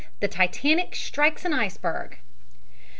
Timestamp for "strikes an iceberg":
0.95-2.17